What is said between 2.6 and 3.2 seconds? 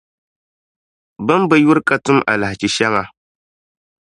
shɛŋa.